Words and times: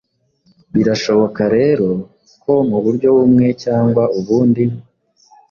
Birashoboka 0.73 1.41
rero 1.55 1.87
ko 2.43 2.53
mu 2.69 2.77
buryo 2.83 3.07
bumwe 3.17 3.47
cyangwa 3.63 4.03
ubundi 4.19 4.63